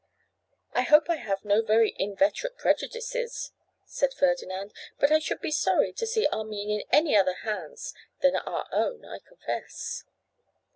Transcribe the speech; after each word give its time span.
'I 0.73 0.81
hope 0.81 1.09
I 1.11 1.17
have 1.17 1.45
no 1.45 1.61
very 1.61 1.95
inveterate 1.95 2.57
prejudices,' 2.57 3.51
said 3.85 4.15
Ferdinand; 4.15 4.73
'but 4.99 5.11
I 5.11 5.19
should 5.19 5.39
be 5.39 5.51
sorry 5.51 5.93
to 5.93 6.07
see 6.07 6.27
Armine 6.31 6.71
in 6.71 6.83
any 6.91 7.15
other 7.15 7.35
hands 7.43 7.93
than 8.21 8.35
our 8.35 8.67
own, 8.71 9.05
I 9.05 9.19
confess. 9.19 10.03